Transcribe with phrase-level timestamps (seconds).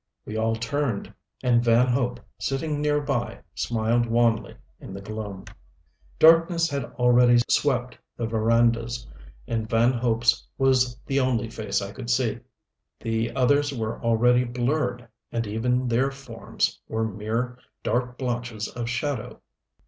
[0.25, 1.13] We all turned,
[1.43, 5.45] and Van Hope, sitting near by, smiled wanly in the gloom.
[6.17, 9.05] Darkness had already swept the verandas,
[9.45, 12.39] and Van Hope's was the only face I could see.
[12.99, 19.39] The others were already blurred, and even their forms were mere dark blotches of shadow.